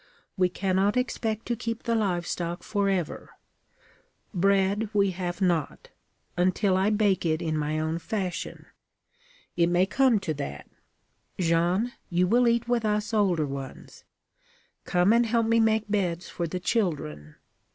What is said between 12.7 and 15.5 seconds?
us older ones. Come and help